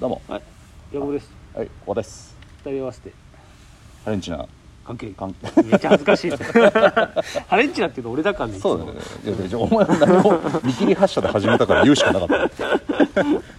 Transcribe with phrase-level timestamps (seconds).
[0.00, 0.42] どうもはい、
[0.92, 1.30] ヤボです。
[1.54, 3.12] はい小田です二人合わせて
[4.04, 4.46] ハレンチな
[4.86, 5.08] 関係。
[5.10, 6.30] 関めっちゃ恥ずかしい。
[7.48, 8.58] ハレンチなっていうの俺だからね。
[8.58, 8.92] そうだね
[9.24, 12.44] いやいやお前は何も見切り発車で始めたから言うしかなかった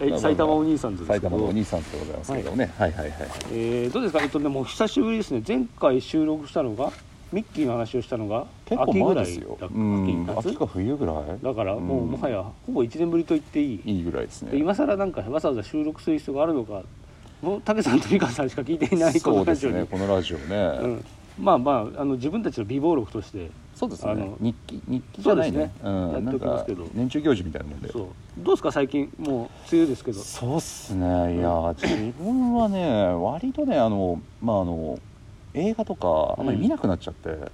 [0.04, 1.06] え埼玉お兄さんです。
[1.06, 3.12] 埼玉のお兄さんでございますけどね、はい、はいはい
[3.52, 4.20] えー、どうですか？
[4.22, 5.42] えっとねもう久しぶりですね。
[5.46, 6.90] 前回収録したのが
[7.32, 9.58] ミッキーの話をしたのが結構秋ぐらい前ですよ
[10.36, 11.16] 秋か冬ぐらい？
[11.42, 12.10] だからもううん。
[12.10, 13.82] もはやほぼ一年ぶりと言っていい。
[13.84, 14.50] いいぐらいですね。
[14.52, 16.82] で今更なんかわざわざ収録する必要があるのか。
[17.40, 19.76] もう武さんと美香さんしか聞いていないこのラジオに。
[19.76, 21.04] ねこのラジオね、うん。
[21.38, 23.50] まあまああの自分たちの美貌録として。
[23.74, 24.12] そうですね。
[24.12, 25.72] あの日記日記じゃないね。
[25.80, 26.86] そうん、やっておきますけど。
[26.92, 27.90] 年中行事みたいなもんで。
[27.90, 28.06] そう。
[28.38, 28.72] どうですか？
[28.72, 29.36] 最近もう
[29.72, 30.20] 梅雨ですけど。
[30.20, 31.06] そうっすね。
[31.36, 34.98] いや自分はね割とねあのまああの
[35.54, 37.50] 映画とかあんまり見なくなっちゃって。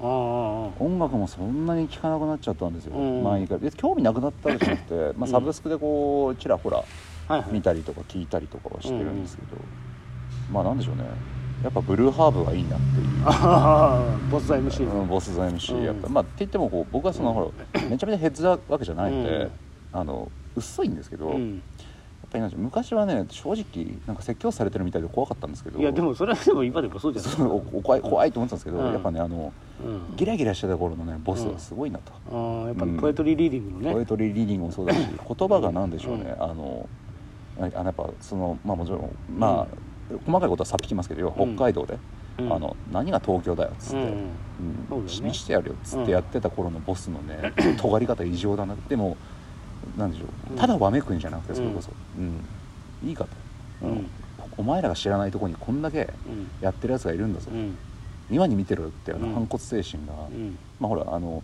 [0.00, 3.24] 音楽もそんなに聴かなくなっちゃったんですよ、うん。
[3.24, 6.84] 前にから別に興味なくなったわけじゃなくて、まあ、うんサブスクでこうちらほら。
[7.50, 9.48] 見たりとか聞いたりとかはしてるんですけど、
[10.50, 11.02] まあなんでしょうね。
[11.62, 14.30] やっぱブルーハーブがいいなっていう。
[14.30, 15.84] ボス MC うん、ボスザ MC うん。
[15.84, 19.50] やっぱ、まあって言ってもこう僕はその、ほら めちゃめちゃヘッズなわけじゃないので、うん。
[19.92, 21.36] あの薄いんですけど、や
[22.18, 25.78] っうん、ぱりなん昔はね正直なんか説教されてるみたいで怖かったんですけど。
[25.78, 28.92] いやでもそれはでも今でもそうじゃないそうおお怖い怖いと思ってたんですけど、うん。
[28.92, 36.88] やっぱねあのうん、ギラギラしてた頃のねボスはすごいなと、ああやっぱポエトリーリーディングのね、ポエトリーリーディングもそうだし言葉が何でしょうね、あの
[37.60, 41.96] あのやっぱそのまあもちろんまあ、細かいことはさっぴきますけど要は北海道で、
[42.38, 42.52] うん。
[42.52, 44.02] あの何が東京だよっつって、うん。
[44.90, 45.12] うんね。
[45.22, 49.16] 見してやるよっつってやってた頃のボスのね、尖り方異常だなでも
[49.98, 50.56] なんでしょう、うん。
[50.56, 52.40] ただわめくんじゃなくてそれこそ、うん。
[53.08, 53.30] いいかと、
[53.86, 54.06] うん。
[54.56, 56.48] お前らが知らないところにこんだけうん。
[56.60, 57.76] やってるやつがいるんだぞ、うん。
[58.30, 59.34] 今に見てろよってあのうん。
[59.34, 60.58] 反骨精神が、うん。
[60.80, 61.42] まあほらあの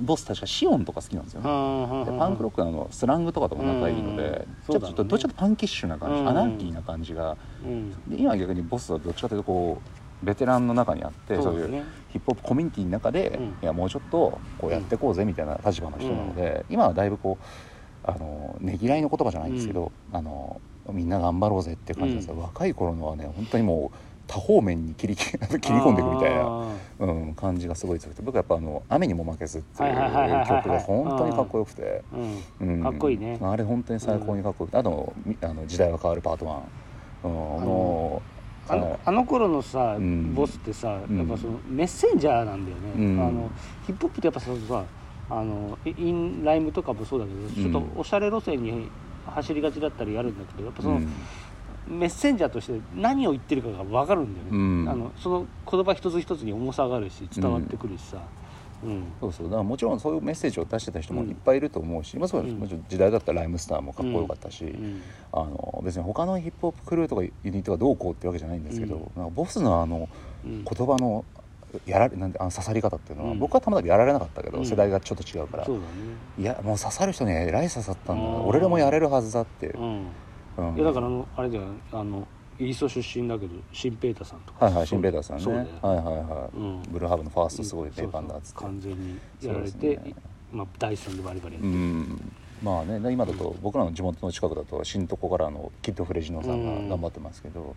[0.00, 4.22] ボス確かシオンとか好きなんですよね、はでパンクロックのあのスラングとかとも仲いいので、
[4.68, 4.74] うん。
[4.74, 6.28] ちょっとちょっとどっちかとパンキッシュな感じ、うん。
[6.28, 7.36] アナーキーな感じが。
[7.64, 7.90] うん。
[8.08, 9.88] で今は逆にボスはどっちかというとこう
[10.24, 11.68] ベテランの中にあってそういう
[12.08, 13.44] ヒップホップコミュニティの中で、うん。
[13.44, 17.44] いやもうちょっとこうやっていこうぜみたいな立場の人なので、今はだいぶこう
[18.02, 22.40] あのねぎらいの言葉じゃないんですけど、あのみんな頑張ろうぜっていう感じですよ、うん。
[22.42, 23.96] 若い頃のはね本当にもう
[24.26, 26.42] 多方面に切り 切り込んでいくみたいな。
[26.42, 29.94] あうん、感じがすごい強くて僕はやっぱあの「雨にも負けず」っていう
[30.46, 32.74] 曲が本当にかっこよくて、ーうん。
[32.74, 32.82] うん。
[32.82, 33.38] かっこいいね。
[33.42, 36.62] あれ本当に最高にかっこよくて、あとみあの「時代は変わるパート1」
[37.24, 40.34] うん、もうあのあの頃のさ、うん。
[40.34, 41.22] ボスってさやうん。
[41.22, 43.20] っぱそのメッセンジャーなんだよね、うん。
[43.20, 43.50] あの
[43.86, 44.84] ヒップホップってやっぱそのさ
[45.30, 48.88] あのイインライムとかもそうだけど、ちょっとおしゃれ路線に
[49.26, 51.08] 走りがちだったりやるんだけどやっぱその、うん。
[51.86, 54.88] メッセンジャーとして何を言ってるかが分かるんだよね、うん。
[54.88, 58.22] あのその言葉一つ一つに重さがあるし伝わってくるしさ、
[58.84, 59.04] うん。
[59.20, 59.46] そうそう。
[59.46, 62.58] だからもちろんそういうメッセージを出してた人もいっぱいいると思うし、まあ、そううん。
[62.58, 65.02] もちろん時代だったらライムスターもかっこよかったし、うん。
[65.32, 69.00] あの別に他のヒップホップクルーとかユニットがどうこうってわけじゃないんですけど、うん。
[69.20, 70.08] なんかボスのあの
[70.44, 70.64] うん。
[70.64, 71.24] 言葉の
[71.86, 73.38] やられなんであの刺さり方っていうのは、うん。
[73.38, 74.66] 僕はたまたまやられなかったけど、うん。
[74.66, 75.74] 世代がちょっと違うから、ね。
[76.38, 79.66] いやもう刺さる人にはえらい刺さったんだ俺らもやれるはずだって。
[79.66, 80.06] いう、うん。
[80.58, 80.76] うん。
[80.76, 82.26] いやだからあのあれだよあの
[82.58, 84.66] イギリス出身だけどシンペーターさんとか。
[84.66, 85.42] はいはいシンペーターさんね。
[85.42, 86.82] そうだよはいはいはい、うん。
[86.90, 88.58] ブルーハーブのファーストすごい名盤だっつって。
[88.60, 90.14] 完全にやられて、ね。
[90.52, 91.68] まあ、第三でバリバリやって。
[91.68, 92.32] うる、ん。
[92.62, 97.74] まあねで今だと僕らの地元の近くだと新床からのキッドフレジノさんが頑張ってますけど、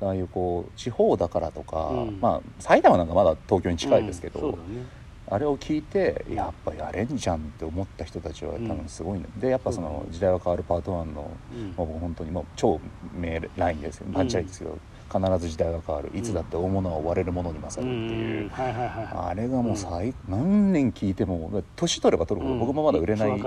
[0.00, 2.18] ああいうこう地方だからとか、うん。
[2.20, 4.52] まあ埼玉なんかまだ東京に近いですけど、うん。
[4.52, 4.97] そうだね
[5.30, 11.66] あれを聞いてやっぱやれんじゃんって思った人たちは多分すごいね、でやっぱその時代は変わるパート1の、うん。
[11.68, 12.80] まあ、僕本当にもう超
[13.14, 14.78] 名ラインですよパンチラインですけど、
[15.12, 16.10] 必ず時代は変わる。
[16.14, 19.06] いつだって大物は追われるものに勝るっていう、うんはいはいはいはい。
[19.30, 22.60] あれがもう最、何年聞いても年取れば取るほど、うん。
[22.60, 23.42] 僕もまだ売れない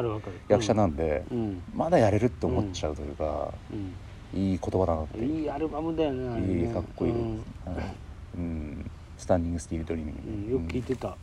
[0.48, 1.63] 役者なんで、うん。
[1.75, 3.94] まだやれるって思っちゃうというか、うん。
[4.40, 5.25] いい言葉だなって。
[5.25, 6.62] いいアルバムだよね。
[6.62, 8.90] いいかっこいい、うん。
[9.17, 10.63] standing still dreaming、うん。
[10.63, 11.16] よく聞いてた、うん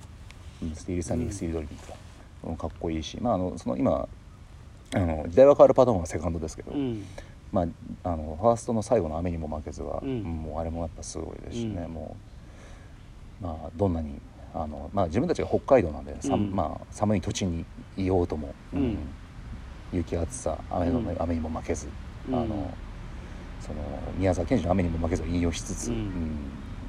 [0.75, 4.09] still standing still dreaming か、かっこいいしまああのその今
[4.95, 6.73] あの時代は変わるパターンはセカンドですけど、
[7.53, 12.17] まああのファーストの最後の雨にも負けずは、もうあれもやっぱすごいですしね、も
[13.41, 13.95] うまあどん。
[13.95, 14.21] なに
[14.55, 16.05] あのまあ自分たちが北海道なん。
[16.05, 17.65] で、さまあ寒い土地に
[17.97, 18.99] いようとも、うん。
[19.93, 21.89] 雪暑さ雨の、雨にも負けず、
[22.29, 22.47] あの
[23.61, 23.81] その
[24.17, 26.11] 宮沢賢治の雨にも負けずを引用しつつ、うん。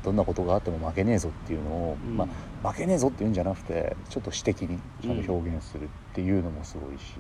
[0.04, 2.18] どんなことがあっても負けねえぞっていうのを、うん。
[2.18, 2.28] ま
[2.64, 7.16] あ、負けねえぞっていうんじゃなくてちょっと詩的にちゃんと表現するっていうのもすごいし、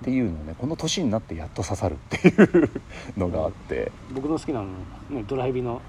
[0.00, 2.70] っていうのをねこの年になってやっと刺さるっていう
[3.16, 4.66] のがあって、僕の好きなの
[5.10, 5.80] ねドラヘビの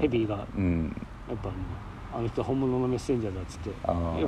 [0.00, 0.94] ヘビーがやっうん
[1.42, 1.54] ぱね
[2.12, 3.74] あの人は本物のメッセンジャーだっつってよ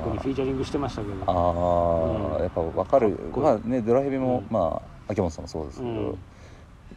[0.01, 1.23] くねフィーチャリングしてましたけど。
[1.25, 2.43] ああ、うん。
[2.43, 3.17] やっぱ分かる。
[3.35, 4.53] まあねドラヘビも、うん。
[4.53, 6.17] まあ秋元さんもそうですけど、うん。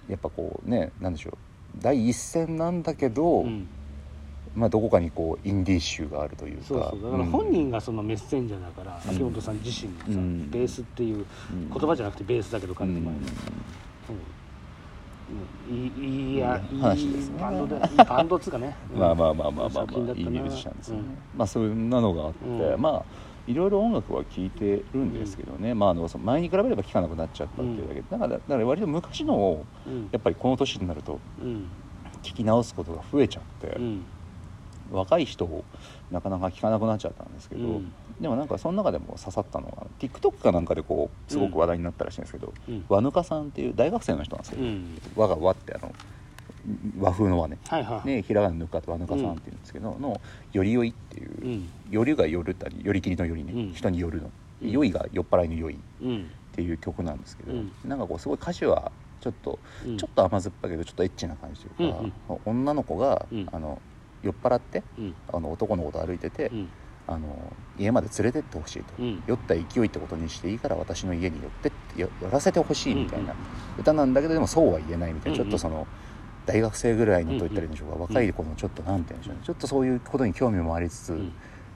[0.09, 1.35] やっぱこうねなんでしょう。
[1.79, 3.69] 第一線なんだけど、うん
[4.55, 6.65] まあ、どこかにこうインディーシュがあるというか。
[6.65, 7.03] そうそう。
[7.03, 7.31] だからうん。
[7.31, 10.51] 本人がそのメッセンジャーだから、秋元さん自身がさ、うん。
[10.51, 13.19] ベースっていううん言葉じゃなくてベースだけどうん彼の場合は、
[14.11, 15.77] うん。
[15.77, 18.99] いいいいやいい話ですねバンドでいいバンドっつうかね、うん。
[18.99, 23.05] まあまあまあまあまあ、まあいいミュージシャンですよね、うんまあそんなのがあって、うんまあ
[23.47, 31.69] いろいろ音楽は聴いてるんですけどね、まああのその前に比べれば聴かなくなっちゃったっていうだけで、だからだから割と昔のをうんやっぱりこの年になるとうん
[32.23, 34.05] 聴き直すことが増えちゃって、うん
[34.93, 35.65] 若い人を
[36.11, 37.93] なかなか聴かなくなっちゃったんですけど、うん。
[38.21, 42.85] でもなんかその中でも刺さったのが TikTok かなんかでこうすごく話題になったらしいんですけど、うん。
[42.89, 44.99] 和ぬかさんっていう大学生の人なんですけど、うん。
[45.17, 45.93] 和が和ってあの
[46.99, 47.59] 和風の和ね。
[47.67, 50.21] はいはい、ねひらがなぬかと和ぬかさんっていうんですけど、の
[50.53, 51.69] 「よりよい」っていうう、ん。
[51.91, 53.73] よりがよるったりよりきりのよりね、うん。
[53.73, 54.31] 人によるの
[54.63, 54.71] 「うん。
[54.71, 56.31] よい」が酔っ払いのよいっうん。
[56.53, 57.73] ていう曲なんですけど、うん。
[57.85, 58.91] なんかこうすごい歌詞は
[59.21, 59.97] ちょっと、うん。
[59.97, 63.47] ちょっと甘酸っぱいけどちょっとエッチな感じというか、女の子が、うん。
[63.53, 63.81] あの
[64.23, 65.15] 酔っ払ってうん。
[65.33, 66.69] あの男の子と歩いてて、うん。
[67.07, 69.23] あの家まで連れてってほしいと、うん。
[69.27, 73.35] 酔った勢いってことにしていいから私の家に寄ってってよ寄らせてほしいみたいな。
[73.79, 75.87] 歌なんだけどでもそうは言えないみたいな、ちょっとその
[76.47, 79.43] 大学生ぐらいのと言ったらいいんでしょうか、ん若い子のちょっとなんて言うんでしょうね。
[79.45, 81.33] ちょっとそういうことに興味もありつつ、うん。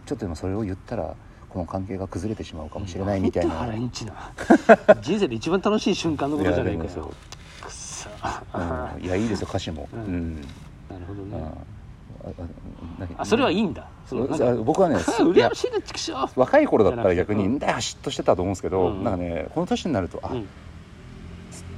[0.06, 1.17] ちょっとでもそれを言ったら
[1.49, 3.67] この関係が崩れてしまうかもしれないみたいな、
[5.00, 7.12] 人生で一番楽しい瞬間のことじゃないかよ。
[9.00, 10.41] いやいいですよ歌詞も、ううんん
[10.91, 11.38] なるほどうんね
[13.18, 13.86] あそれはいいんだ。
[14.64, 16.12] 僕はね あ羨ましいな畜生。
[16.36, 20.46] 若い頃だったら逆にんんだよ嫉妬してたと思うんですけど、うんなんかねこの年になるとあ、うん。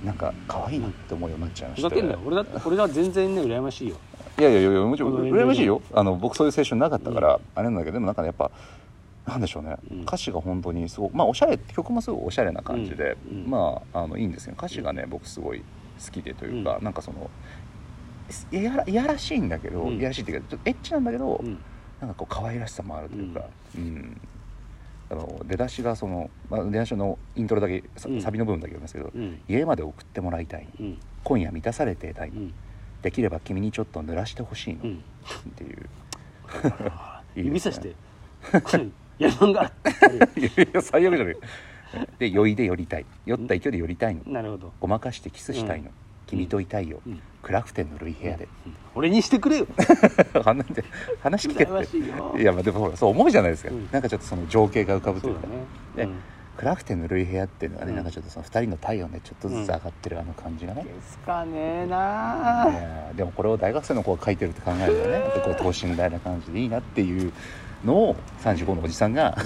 [0.05, 2.21] なんか可愛いなって思うようになっちゃいまふざしてけんなよ。
[2.25, 3.97] 俺だって俺は全然ね羨ましいよ。
[4.39, 5.81] いやいやいやもちろん羨ましいよ。
[5.95, 8.51] あの僕そういう青春なかったから、あれなんだけどでもなんかねやっぱ
[9.27, 10.03] なんでしょうね、うん。
[10.03, 13.45] 歌詞が本当にすごくまあおしゃれ曲もすごいおしゃれな感じで、うん。
[13.45, 13.51] うん。
[13.51, 15.61] まああのいいんですけど歌詞がね僕すごい
[16.05, 16.85] 好きでというか、うん。
[16.85, 17.31] なんかその
[18.53, 19.99] いやらいやらしいんだけど、うん。
[19.99, 21.59] いやらしいっていうかちょっとエッチなんだけど、うん。
[22.01, 23.45] なんかこう可愛らしさもあるというか、
[23.77, 24.21] うん。
[25.09, 27.85] あの出だしがその、まあ、出だしのイントロだけ
[28.21, 29.41] サビの部分だけ読みますけど、うん。
[29.49, 30.99] 家まで送ってもらいたいうん。
[31.25, 32.55] 今夜満たされていたい、うん。
[33.03, 35.03] できれば君にちょっと濡らしてほしいの、っうん。
[35.53, 35.89] ていう。
[37.37, 37.93] いい指ですさね
[38.67, 39.55] して「やるん
[40.83, 41.37] 最悪じゃない。
[42.19, 43.07] で酔いで寄りたい。
[43.25, 44.73] 酔った勢いで寄りたいの」なるほど。
[44.81, 45.91] ごまかしてキスしたいの、
[46.27, 47.21] 君といたいよ、うん。
[47.43, 48.49] クラフテンのルイ部屋で、
[48.95, 49.67] 俺にしてくれよ。
[50.43, 50.85] 話で
[51.23, 52.43] 話聞けって。
[52.43, 53.89] いやまあでもほらそう思うじゃないですか、うん。
[53.93, 55.47] なんかちょっとその情景が浮かぶというか。
[55.47, 55.53] ね。
[55.97, 56.15] でうん。
[56.57, 57.97] クラフテンのルイ部屋っていうのがね、うん。
[57.97, 67.33] なんかちょっとその2人の体温でちょっとずつ上がってるあの感じがね、ですかねえいなやでもこれを大学生の子が書いてるって考えるとねこう等身大な感じでいいなっていう
[67.85, 69.37] のを35のおじさんが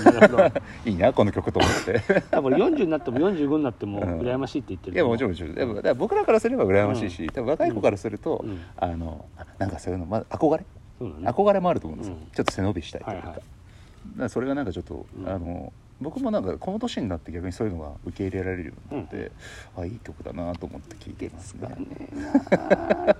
[0.84, 2.22] いいなこの曲と思って。
[2.30, 4.20] 多分40になっても45になってもうん。
[4.20, 5.54] 羨ましいって言ってるいやもちろんもちろん。
[5.54, 8.60] でもだから僕らからすれば羨ましいし、多分若い子からすると、うん。
[8.76, 10.64] あのあなんかそういうの、まあ、憧れ？
[11.00, 11.28] ね。
[11.28, 12.30] 憧れもあると思うんですよ、うん。
[12.30, 13.36] ちょっと背伸びしたいというか,、はいはい。
[13.36, 15.28] だからそれがなんかちょっと、うん。
[15.28, 19.32] あの僕もなんかこの年になって逆にそういうのが受け入れられるようになって、
[19.76, 21.68] あいい曲だなと思って聴いていますね。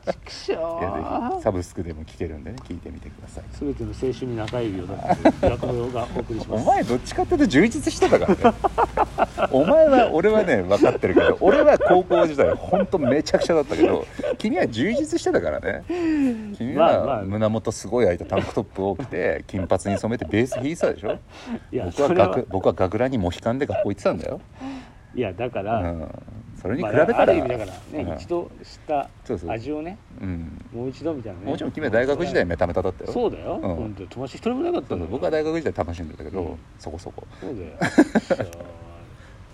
[0.06, 0.54] 畜生
[1.42, 3.44] サブスクでも聴けるんでね聴いてみてください。
[3.52, 6.62] 全ての青春に中指を出して学部がお送りします。
[6.62, 8.56] お前どっちかっていうと充実してたからね。
[9.50, 14.06] お前は俺はね分かってるけど俺は高校時代本当めちゃくちゃだったけど
[14.38, 15.84] 君は充実してたからね。
[16.56, 21.18] 君は胸元すごい開いたタンクトップを着て金髪に染めてベース弾いてたでしょ？
[21.72, 24.40] 僕は学僕は学ランにモヒカンで学校行ってたんだよ、
[25.14, 26.22] いやだかうら、ん、
[26.60, 28.14] それに比まあべたら、ある意味だからね、うん。
[28.14, 29.50] 一度したそうそう。
[29.50, 31.46] 味をねうん、もう一度みたいなね。
[31.46, 33.12] もちろん君は大学時代メタメタだったよ。
[33.12, 33.60] そうだよ、ん。
[33.60, 36.58] 本当に友達一人もいなかったんだ僕は大学時代楽しんでたけど、うん。
[36.78, 37.26] そこそこ。
[37.40, 37.76] そうだよ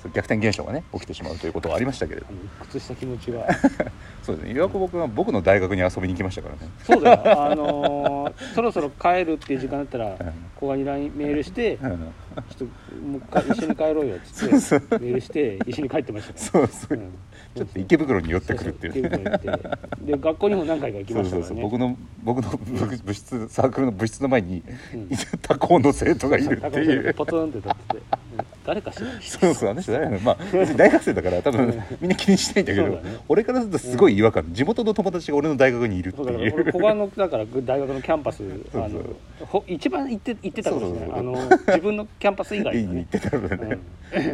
[0.08, 3.46] 逆転現象がね起きてしまうということはありましたけれどあの鬱屈した気持ちが。
[4.22, 4.52] そうですね。
[4.54, 6.60] 岩久保君は僕の大学に遊びに来ましたからね。
[6.84, 7.50] そうだよ。
[7.50, 10.16] あのーそろそろ帰るっていう時間だったら ん。
[10.58, 11.90] 古賀に LINE メールしてうん。
[11.90, 12.64] ちょっと
[13.06, 16.66] もう一回一緒に帰ろうよっつって そうメールして一緒に帰ってましたから。
[16.66, 17.10] そうそう、うん。
[17.54, 18.92] ちょっと池袋に寄ってくるっていう。
[18.94, 19.12] そうそう。
[19.12, 20.12] 池袋行って。
[20.12, 21.60] で学校にも何回か行きそうそうましたからね。
[21.62, 24.62] そう僕の僕の部部室サークルの部室の前に、
[24.94, 25.08] うん。
[25.42, 28.02] 他校の生徒がいるって高いう尾ポツンって立ってて。
[28.38, 33.16] うん誰か知らそうそうあの人誰なのまあ別に大学生だから多分みんな気にしないんだけどそうだね。
[33.28, 36.26] 俺からするとすごい違和感、地元の友達が俺の大学にいるってそう。
[36.26, 39.00] だからいう俺古賀のだから大学のキャンパスそうあの
[39.46, 41.08] ほ一番行って行ってたかもしれない。
[41.08, 41.32] そうあの
[41.68, 43.06] 自分のキャンパス以外のね。
[43.10, 43.78] 言ってたのでね、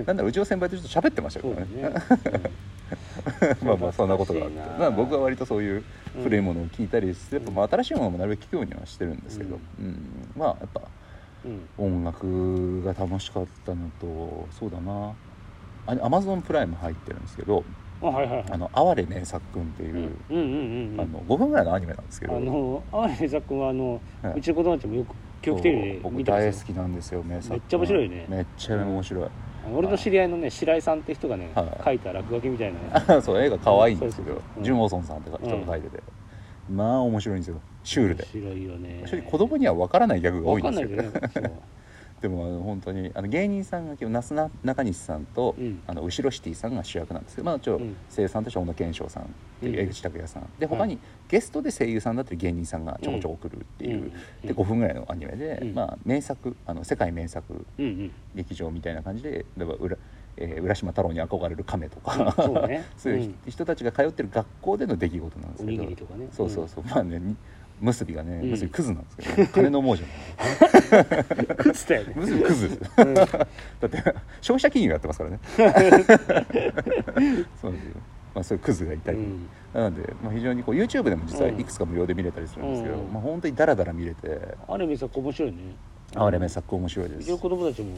[0.07, 1.95] なんだうちの先輩とちょっと喋ってましたかそうらね。
[3.63, 4.59] まあまあそんなことがあって。
[4.59, 5.85] 懐かしいなまあ僕は割とそういう
[6.23, 9.97] 古いものを聞いたりして、やっぱまあ新しいものもなるべく聞くようにはしてるんですけど、うん。
[10.37, 10.81] まあやっぱ
[11.79, 15.15] 音楽が楽しかったのとそうだな。
[15.87, 17.65] あアマゾンプライム入ってるんですけど
[18.03, 18.45] あはいはいはい。
[18.51, 21.01] あの哀れ名作君っていう、うんうんうんうん。
[21.01, 22.37] あの5分ぐらいのアニメなんですけど。
[22.37, 27.51] あの哀れ名作君はあの、はいうちの子供たちもよく教育テレビで僕大好きなんですよ名作。
[27.53, 28.27] めっちゃ面白いね。
[28.29, 31.85] めっちゃ面白い、あの俺の知り合いのね白井さんって人がね、はい。
[31.85, 33.23] 書いた落書きみたいなね。
[33.23, 34.65] そう映画可愛いんですけどそうそうそう。
[34.65, 36.03] ジュン・オーソンさんって人が書いてて、
[36.73, 37.61] まあ面白いんですよ。
[37.85, 38.27] シュールで。
[38.35, 39.03] 面白いよね。
[39.07, 40.89] 正直子供には分からないギャグが多いんですよ。
[40.89, 41.61] ないけどね。
[42.23, 45.83] でもあの本当にあの芸人さんが今日なすな中西さんと、うん。
[45.89, 47.97] あの後ろシティさんが主役なんですけど、まあ、ちょうん。
[48.09, 49.27] 声優さんとしては小野賢章さんっ
[49.61, 50.99] ていううん江口拓也さん、で他に
[51.29, 54.47] ゲストで声優さんだったり芸人さんがちょこちょこ来るっていう、うん。
[54.47, 55.75] で5分ぐらいのアニメで、うん。
[55.75, 58.11] まあ、名作あの世界名作うんうん。
[58.37, 59.97] 劇場みたいな感じで例えば浦,、
[60.37, 62.85] えー浦島太郎に憧れる亀とか、うんそうね。
[62.97, 66.27] そういう人たちが通ってる学校での出来事なんですおにけどぎりとかね。
[66.33, 67.37] そうそうそう、まあねに
[67.81, 68.51] 結びがねうん。
[68.51, 69.51] 結びクズなんですけど、ね。
[69.53, 70.05] 金の亡者
[71.59, 72.13] 食ってたよね。
[72.17, 72.81] 結びクズ。
[72.99, 73.15] うん。
[73.15, 73.39] だって
[74.41, 75.41] 消費者金融やってますからね。
[77.61, 77.97] そうですよ、
[78.35, 79.49] まあ、そういうクズがいたり、うん。
[79.75, 83.13] なので、まあ、非常にこう YouTube でも実はいくつか無料で見れたりするんですけど、うん。
[83.13, 84.57] まあ、本当にダラダラ見れて。
[84.69, 85.59] あれ名作面白いね
[86.15, 87.39] あれ名作面白いです。
[87.39, 87.89] 子供たちも、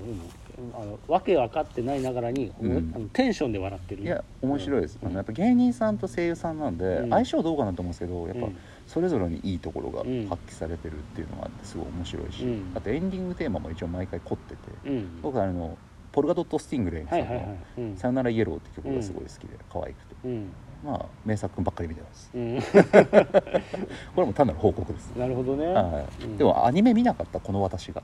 [0.59, 2.93] うん、あのわけ分かってないながらに、うん。
[2.95, 4.03] あのテンションで笑ってる。
[4.03, 5.09] いや面白いです、うん。
[5.09, 7.11] あのやっぱ芸人さんと声優さんなんで、うん。
[7.11, 8.57] 相性どうかなと思うんですけどやっぱうん。
[8.87, 10.29] それぞれにいいところがうん。
[10.29, 12.73] 発揮されてるっていうのがあってすごい面白いし、うん。
[12.75, 15.21] あとエンディングテーマも一応毎回凝ってて、うん。
[15.23, 15.77] 僕はあの
[16.13, 17.59] ポルガドット・スティングレイさんのはいはいはい。
[17.79, 20.53] うん「さよならイエロー」って曲がすごい好きで可愛くて、うん
[20.85, 22.31] まあ名作ばっかり見てます。
[22.35, 22.61] うん。
[24.15, 26.25] これも単なる報告です、なるほどね、はい。
[26.25, 26.37] うん。
[26.37, 28.03] でもアニメ見なかったこの私が。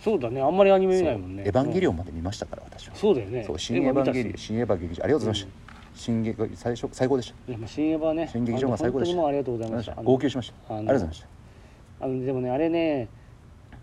[0.00, 0.40] そうだね。
[0.40, 1.44] あんまりアニメ見ないもんね。
[1.46, 2.94] エヴァンゲリオンン、まで見ましたから私は。
[2.94, 3.44] そうだよね。
[3.44, 7.50] そう新エヴァンゲリオンン新エヴァ劇場ありがとうございました、新劇最初最高でした。
[7.50, 8.28] いやまあ新エヴァね。
[8.32, 9.12] 新劇場が最高でした。
[9.12, 9.94] あの本当にもうありがとうございました。
[10.02, 10.74] 号泣しました。
[10.74, 11.28] ありがとうございました。
[12.00, 13.08] あのでもねあれね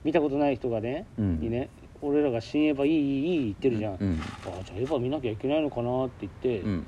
[0.03, 1.39] 見たことない人がね、うん。
[1.39, 1.69] にね
[2.01, 4.19] 俺らが新エヴァいいいいいい言ってるじゃん、うん。
[4.45, 6.87] あじゃあエヴァ見なきゃいけないのかなって言って、うん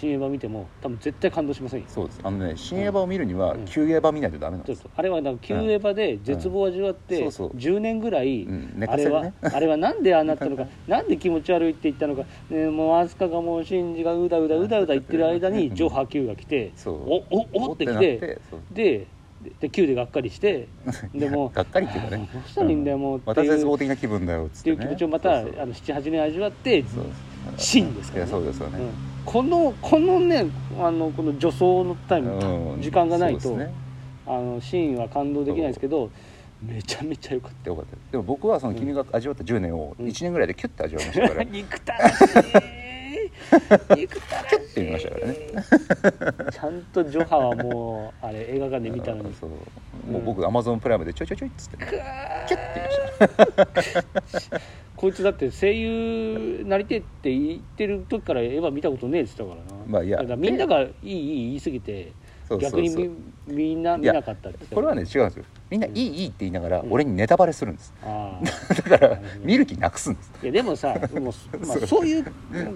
[0.00, 1.86] 新エヴァ見ても多分絶対感動しませんよ。
[1.88, 2.20] そうです。
[2.22, 3.64] あのね新エヴァを見るにはうん。
[3.64, 4.84] 旧エヴァ見ないとダメなんです。
[4.92, 7.32] あれはだから旧エヴァで絶望を味わって、うん。
[7.32, 7.56] そうそう。
[7.56, 8.48] 10年ぐらい、
[8.88, 18.38] あれは あれはなんでああなったのか なんで気持ち悪いって言ったのか、ね、もう飛鳥がもうシンジがうだうだうだうだ言ってる間にジョハ Q が来ておおおってきなて
[18.72, 19.06] で
[19.60, 20.68] で Q でがっかりして
[21.14, 22.28] でもがっかりっていうかね。
[22.32, 25.62] どうしたらいいんだよもうってまた絶望いう的な気分だよっていう気持ちをまたそうそう。
[25.62, 26.84] あの78年味わって
[27.56, 28.78] 真ですから、ね、そうですよね。
[28.78, 30.46] うんこのこのね
[30.78, 32.82] あのこの助走のタイム、うん。
[32.82, 33.72] 時間がないと、ね。
[34.26, 36.10] あのシーンは感動できないですけど
[36.62, 37.96] めちゃめちゃ良かっよかった。
[38.10, 40.06] でも僕はその君が味わった10年をうん。
[40.06, 41.44] 1年ぐらいでキュッて味わいましたかたら。
[41.50, 42.26] 憎たらしい。
[44.00, 44.56] 憎たらしい。
[44.56, 45.36] って言いましたからね。
[46.52, 49.34] ちゃんとジョハはもうあれ映画館で見たのに。
[49.34, 49.50] そう。
[50.10, 52.00] もう僕アマゾンプライムでちょいちょいちょいっつってキュッて
[52.74, 54.60] 言いました
[54.96, 59.84] こいつだって声優なりてえって言ってる時からエヴァ見たことねえって言ってたからな。
[59.86, 60.18] まあいや。
[60.18, 62.12] だからみんながいいいい言い過ぎて
[62.60, 63.10] 逆にみ
[63.46, 65.44] みんな見なかったってこれはね違うんですよ。
[65.70, 66.92] みんないいいいって言いながらうん。
[66.92, 67.92] 俺にネタバレするんです。
[68.02, 68.40] あ
[68.88, 70.32] だから見る気なくすんです。
[70.36, 71.22] あいやでもさもう、
[71.66, 72.06] まあ、 そう。
[72.06, 72.24] いう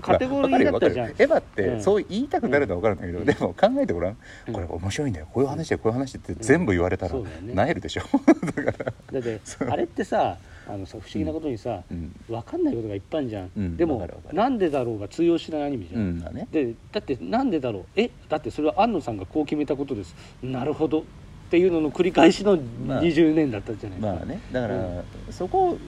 [0.01, 1.83] カテゴリーだったじゃん、エヴァってうん。
[1.83, 4.17] そう言いたくなるのは分かるんだけど、でも考えてごらん、
[4.49, 4.55] うん。
[4.55, 5.29] これ面白いんだよ。
[5.33, 7.15] こういう話でこういう話でって全部言われたら
[7.55, 8.03] なえるでしょ。
[8.45, 12.15] だからだってあれってさあのさ不思議なことにさ、うん。
[12.29, 13.77] 分かんないことがいっぱいあるじゃん、うん。
[13.77, 14.37] でもわかるわかる。
[14.37, 17.85] なんでだろうが通用しないアニメじゃ、うんんだねでだってなんでだろう。
[17.97, 20.15] えだってそれは安野さんがこう決めたことです。
[20.43, 23.03] なるほどっていうのの繰り返しのまあ。
[23.03, 24.41] 20年だったじゃないですか、まあね。
[24.53, 25.05] だから、うん。
[25.31, 25.81] そこをだか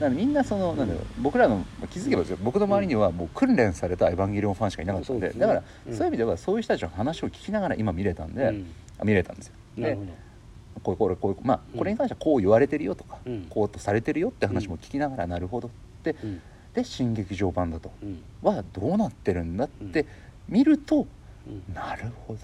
[0.00, 1.04] らみんなそのなんだろう。
[1.20, 2.38] 僕らのまあ気づけばですよ。
[2.42, 5.26] 僕の周りにはもう訓練されたエヴァンゲリオンファンしかいなかったんで。
[5.26, 5.40] そうですね。
[5.40, 8.66] だから、うんそういう意味ではそういう人たちの話を聞きながら今見れたんで、うん。
[8.98, 9.54] あ見れたんですよ。
[9.76, 10.23] でなるほど
[10.82, 11.78] これこれこういうまあうん。
[11.78, 13.46] これに関してはこう言われてるよとか、うん。
[13.48, 15.70] こうとされてるよって話も聞きながらなるほどっ
[16.02, 16.40] て、うん。
[16.74, 17.90] で新劇場版だと。
[18.02, 18.22] うん。
[18.42, 20.06] はどうなってるんだって
[20.48, 21.06] 見ると、
[21.46, 21.74] うん。
[21.74, 22.38] なるほど。
[22.38, 22.40] い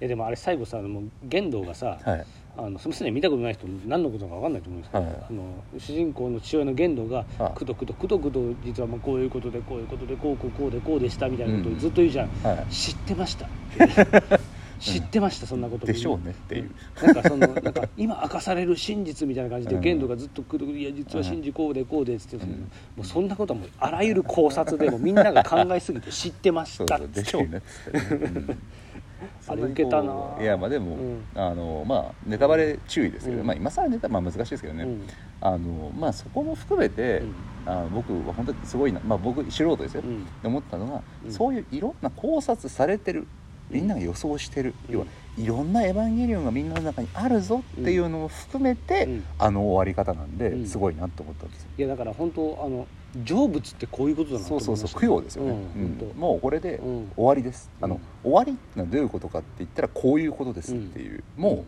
[0.00, 2.26] やでもあれ最後さもう玄道がさ、はい。
[2.54, 5.14] あのすみません見たことない人何のことか分かんないと思うんですけど、はい。
[5.30, 5.42] あの
[5.78, 7.52] 主人公の父親の玄道がはい。
[7.54, 14.40] くどくどくどくど実はまあこういうことでこういうことでこうこうこうでこうでしたみたいなことをうんずっと言うじゃん、は知ってましたって
[14.82, 15.86] 知ってましたそんなこと。
[15.86, 16.70] でしょうねっていう。
[17.02, 19.80] うんなんかそのなんか今明かされる真実みたいな感じでうん。
[19.80, 22.50] 玄道がずっとくどくどいや実は真実こうでこうでっつって、うん。
[22.50, 26.96] もうそんなことはもうあらゆる考察でもみんなが考えすぎて知ってました。
[26.96, 28.56] っでしょうねっつって
[29.46, 31.22] あれ受けたないやまあでも、うん。
[31.34, 33.46] あのまあネタバレ注意ですけど、うん。
[33.46, 35.06] まあ今更ネタまあ難しいですけどね、うん。
[35.40, 37.34] あのまあそこも含めて、うん。
[37.64, 40.26] あの僕は本当にすごいなまあ僕素人ですよ、うん。
[40.42, 41.32] 思ったのが、うん。
[41.32, 43.26] そういういろんな考察されてる
[43.72, 44.94] みんなが予想してる、うん。
[44.94, 45.06] 要は
[45.38, 49.24] いろんな「エヴァンゲリオン」がみんなの中にあるぞっていうのを含めて、うん。
[49.38, 50.66] あの終わり方なんで、うん。
[50.66, 51.70] すごいなと思ったんですよ。
[51.78, 52.86] いやだから本当あの
[53.26, 57.12] 成仏ってこういうことだなとそうそうそう供養ですよね、うんもうこれでうん。
[57.14, 61.64] 終わりです、あのうん終わりってのはどういうことかって言ったらこういうことですっていう、も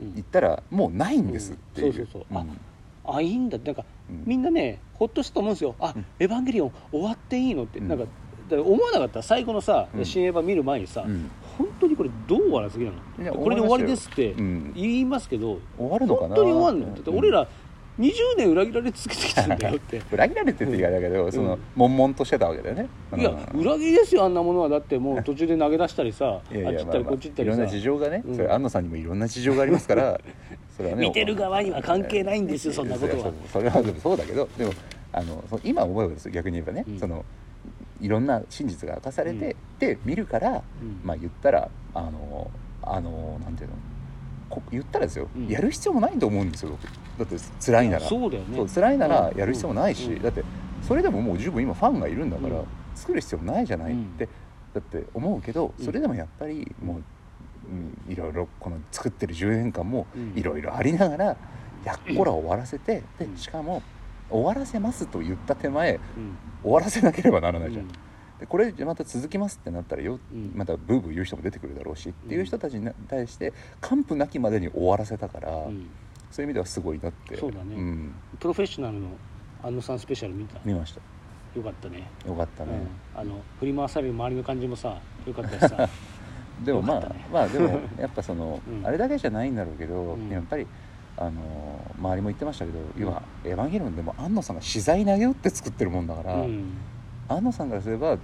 [0.00, 0.14] ううん。
[0.14, 2.38] 言ったらもうないんですっていう、うんそうそうそう。
[2.38, 2.48] あん。
[3.16, 4.22] あいいんだなんかうん。
[4.26, 5.74] みんなねほっとしたと思うんですよ。
[5.78, 6.04] あ、うん。
[6.18, 7.88] エヴァンゲリオン終わっていいのって、うん。
[7.88, 8.04] なんか
[8.50, 9.22] 思わなかった。
[9.22, 10.04] 最後のさ、うん。
[10.04, 12.96] 新エヴァ見る前にさ、うん本当にこれどう終わらせきなの？
[13.22, 14.72] いやこれで終わりですってうん。
[14.74, 16.28] 言いますけど、終わるのかな？
[16.28, 16.94] 本当に終わるの？
[16.94, 17.48] だって俺ら
[17.98, 20.00] 20年裏切られ続けてきたんだよって。
[20.12, 21.32] 裏切られてって言われだけど、うん。
[21.32, 22.88] その悶々としてたわけだよね。
[23.16, 23.60] いやうん。
[23.60, 24.68] 裏切りですよあんなものは。
[24.68, 28.36] だってもう途中で投げ出したりさ いやいやあっち行ったりこっち行ったりさ、まあまあいろんな事情がね、うん。
[28.36, 30.20] それ安野さんにもいろんな事情がありますから
[30.76, 33.14] それはね見てる側には関係ないんですよそんなことは。
[33.14, 34.72] いやそそれはそうだけどでも
[35.10, 36.98] あの今思えばですよ逆に言えばね、うん。
[37.00, 37.24] その
[38.00, 41.00] いろんな真実が明かされて、で見るから、うん。
[41.04, 42.50] まあ言ったらあの
[42.82, 43.76] あのなんていうの
[44.48, 45.48] こ言ったらですよ、うん。
[45.48, 46.82] やる必要もないと思うんですよ僕。
[47.18, 48.06] だって辛いなら。
[48.06, 48.56] そうだよね。
[48.56, 49.38] そう辛いならうん。
[49.38, 50.22] やる必要もないし、うん。
[50.22, 50.44] だって
[50.82, 52.64] それでももう十分今ファンがいるんだから、うん。
[52.94, 54.02] 作る必要ないじゃないうん。
[54.02, 54.28] って、
[54.74, 55.84] だって思うけどうん。
[55.84, 57.02] それでもやっぱりもう、
[57.70, 60.32] うん、いろいろこの作ってる10年間もうん。
[60.36, 61.24] いろいろありながら
[61.84, 63.36] やっこら終わらせてでうん。
[63.36, 63.82] しかも
[64.30, 66.38] 終わらせますと言った手前うん。
[66.62, 67.84] 終わらせなければならないじゃん。
[67.84, 67.92] うん。
[68.38, 70.52] でこれまた続きますってなったらよ、うん。
[70.54, 75.88] またブーブー言う人も出てくるだろうしっていう人たちに対して完膚なきまでに終わらせたから、うん。
[76.30, 77.36] そういう意味ではすごいなって。
[77.36, 77.76] そうだね。
[77.76, 79.08] ん、プロフェッショナルの
[79.62, 80.60] 安野さんスペシャル見た？
[80.64, 81.00] 見ました。
[81.54, 82.10] よかったね。
[82.26, 82.72] よかったね、
[83.14, 85.88] うん、あの振り回される周りの感じもさよかったしさ。
[86.64, 87.24] でもまあ、ね。
[87.32, 88.86] まあでもやっぱその、 うん。
[88.86, 90.28] あれだけじゃないんだろうけど、うん。
[90.28, 90.66] やっぱり
[91.20, 91.32] あの
[91.98, 92.82] 周りも言ってましたけど、ん。
[92.96, 96.74] 要は「エヴァンゲリオン」でも安野さんが資材投げ打って作ってるもんだから、うん。
[97.28, 98.16] 安野さんからすれば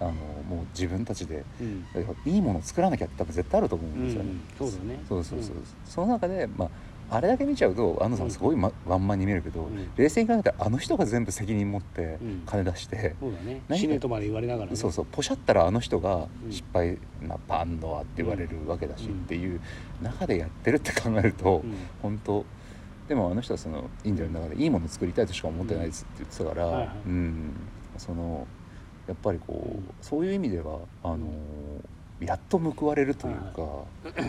[0.00, 1.84] あのもう自分たちでうん。
[2.26, 5.00] いいものを作らなきゃって多分絶対あると思うんですよね、うんそうだね。
[5.08, 6.70] そうそうそう、その中で、まあ、
[7.10, 9.90] あれだけ見ちゃうと安野さんすごい、まワンマンに見えるけど、うん。
[9.96, 12.42] 冷静に考えたらあの人が全部責任持ってうん。
[12.46, 13.62] 金出して、そうだね。
[13.76, 14.76] 死ねとまで言われながらね。
[14.76, 16.52] そうそうポシャったらあの人がうん。
[16.52, 19.60] 失敗なバンドはって言われるわけだし、うんっていう
[20.02, 21.74] 中でやってるって考えると、うん。
[22.02, 22.44] 本当
[23.08, 27.52] でもあの人はそのインディアの中でいいものを作りたいとしか思ってないですって言ってたから、うん。
[27.98, 28.46] その
[29.08, 29.88] やっぱりこう、うん。
[30.00, 31.26] そういう意味ではあの
[32.20, 34.22] やっと報われるというか、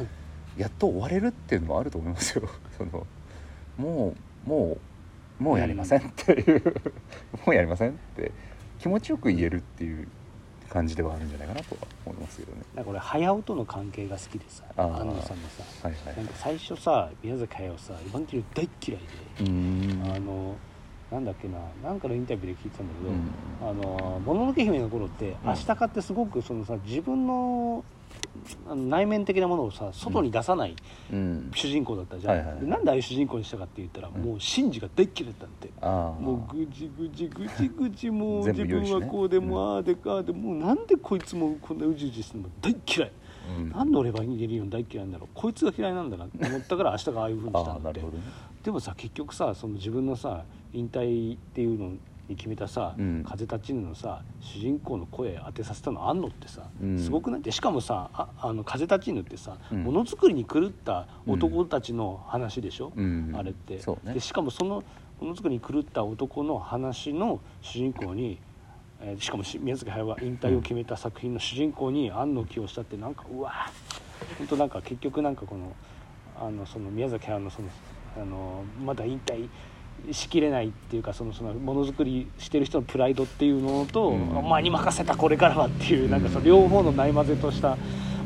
[0.58, 2.48] やっと終われるっていうのもあると思いますよ。
[2.78, 3.08] その
[3.78, 4.14] も
[4.46, 4.78] うも
[5.40, 6.64] うもうやりませんっていう、
[7.46, 8.32] もうやりませんって
[8.80, 10.08] 気持ちよく言えるっていう
[10.70, 12.62] 感じではあるんじゃないかなとは思いますけどね。
[12.76, 20.56] なんか俺早尾との関係が好きでさ安野さんのさはいはいなんか最初さ宮崎駿さ「エヴァンゲリオン大っ嫌いで、あの
[21.12, 23.70] なんだっけななんかのインタビューで聞いてたんだけど、うん。
[23.70, 25.50] あの「もののけ姫」の頃って、うん。
[25.50, 27.84] アシタカってすごくそのさ自分の
[28.68, 30.76] あの内面的なものをさ外に出さない
[31.12, 31.52] うん。
[31.54, 34.22] 主人公だったじゃん、はいはいでなんでああいう主人公にしたかって言ったら、うん。
[34.22, 36.22] もうシンジが大っ嫌いだったんでああ。
[36.22, 39.00] もうぐちぐちぐちぐちもう自全部言うしね。
[39.00, 42.50] 分はこうでもああでかあでもうなんでこいつもこんなうじうじしてるの？
[42.62, 43.12] 大っ嫌い、
[43.58, 43.70] うん。
[43.70, 45.30] なんで俺はゲリオン大っ嫌いなんだろう？
[45.34, 48.00] こいつが嫌いなんだなって思ったから明日がああいうふうにしたああんだって。
[48.00, 48.24] なるほどね。
[48.64, 50.44] でもさ結局さその自分のさ
[50.74, 51.94] 引退っていうの
[52.32, 53.24] に決めたさ「うん。
[53.28, 56.98] 風立ちぬ」のさ主人公の声当てさせたのあんのってさ、うん。
[56.98, 57.42] すごくない？
[57.42, 59.84] でしかもさああの風立ちぬってさうん。
[59.84, 63.32] ものづくりに狂った男たちの話でしょ、うん。
[63.36, 64.14] あれって、ね。
[64.14, 64.84] でしかもその
[65.20, 68.40] ものづくりに狂った男の話の主人公に、
[69.02, 73.52] えーしかもし宮崎駿が引退を決めた作品の主人公に庵野清したってなんかうわ
[74.38, 75.74] 本当なんか結局なんかこの
[76.40, 77.68] あのその宮崎駿のその
[78.16, 79.48] あのまだ引退
[80.12, 84.38] しきれないっていうかそのそのものづくりしてる人のプライドっていうのと、うん。
[84.38, 86.12] お前に任せたこれからはっていう、うん。
[86.12, 87.78] なんかその両方のない混ぜとした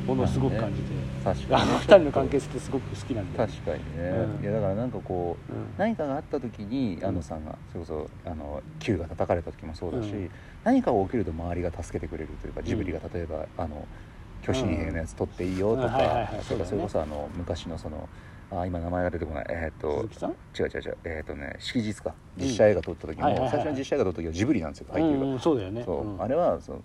[0.08, 0.88] ものをすごく感じて、
[1.24, 1.62] 確かに。
[1.64, 3.38] あの二人の関係性ってすごく好きなんで。
[3.38, 4.44] 確かにね、うん。
[4.44, 5.66] いやだからなんかこう、うん。
[5.78, 10.32] 何かがあった時に安野さんがそれこそあの Q が叩かれた時もそうだし、うん。
[10.64, 13.88] 何かが起きると周りが助けてくれるというかジブリが例えば、あの
[14.44, 18.08] 巨神兵のやつ取っていいよとか、それこそあの昔のその
[18.62, 19.46] あ今名前が出てこない。
[19.50, 20.32] えーっと鈴木さん？
[20.32, 20.38] 違う
[20.68, 20.98] 違う違う。
[21.04, 22.14] えーっとね式日か。
[22.38, 25.86] 実写映画撮った時も、最初の実写映画撮った時はジブリなんですよ配給が、そうだよね。
[26.20, 26.82] あれはその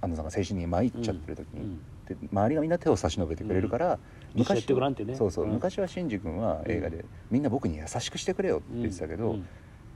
[0.00, 1.78] 安野さんが精神に参っちゃってる時に、うん。
[2.06, 3.98] で周りがみんな手を差し伸べてくれるから、
[4.34, 5.14] 一緒やってごらんってね。
[5.14, 5.52] そうそう、うん。
[5.52, 9.46] 昔はシンジ君は映画で、みんな僕に優しくしてくれよって言ってたけど、うん。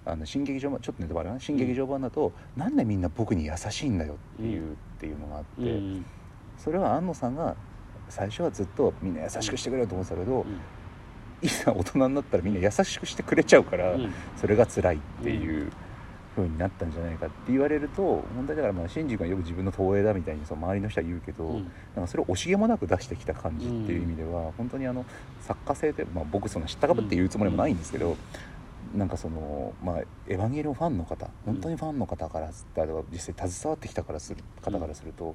[0.04, 4.72] あの新劇場版ちょっとネタバレかな新劇場版だと、なんでみんな僕に優しいんだよっていう、うん。
[4.72, 6.04] っていうのがあって、うん。
[6.58, 7.54] それは安野さんが
[8.08, 10.44] 最初はずっとみんな優しくしてくれよと思ってたけど、
[11.42, 14.12] いざ大人になったらみんな優しくしてくれちゃうから、うん。
[14.36, 15.70] それが辛いっていう
[16.34, 18.02] 風になったんじゃないかって言われると
[18.34, 21.70] 問題だからまあシンジ君はよく自分の投影だみたいにその周りの人は言うけど、うん。
[21.94, 25.04] なんかそれを惜しげもなく出してきた感じっていう意味では、本当にあの
[25.40, 28.16] 作家性で、まあ、僕その知ったかぶって言うつもりもないんですけど、
[28.94, 32.50] なんかそのまあ「エヴァンゲリオン」ファンの方本当にファンの方から
[33.10, 35.34] 実際携わってきたからする方からすると、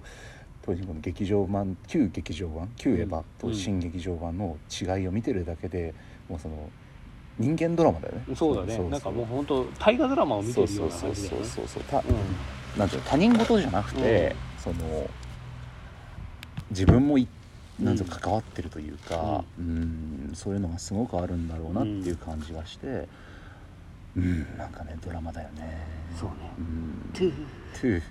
[0.68, 5.96] 当時この劇場版旧劇場版旧エヴァと新劇場版の違いを見てるだけで
[6.28, 6.70] もうその
[7.40, 8.36] 人間ドラマだよね。
[8.36, 8.78] そうだね。
[8.90, 11.84] なんかもう本当大河ドラマを見てるようなそうそうそう感じだよねそうそう。
[11.84, 12.80] た、うん。
[12.80, 15.10] なんていうの他人事じゃなくて、その
[16.72, 17.28] 自分もい
[17.80, 23.08] なんていうの関わってるというか、うん、そういうのがすごくあるんだろうなっていう感じがして、
[24.18, 25.78] うん、なんかねドラマだよね。
[26.20, 26.36] そうね。
[26.58, 27.32] うん、トゥー。
[27.32, 27.36] っ
[27.74, 28.02] トゥー。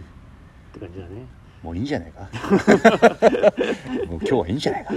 [0.72, 1.26] て感じだね
[1.66, 2.20] もういいんじゃないか。
[4.08, 4.94] もう今日はいいんじゃないか。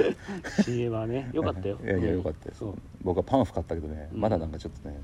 [0.64, 1.80] CM はねよかったよ。
[1.84, 2.18] いやいやうん。
[2.18, 2.60] よかったです。
[2.60, 2.76] そう。
[3.02, 4.22] 僕はパンフ買ったけどね、うん。
[4.22, 5.02] まだなんかちょっとね